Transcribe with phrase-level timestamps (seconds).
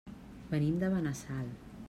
[0.53, 1.55] Venim de Benassal.